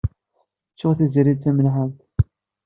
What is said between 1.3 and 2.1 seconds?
d tamelḥant.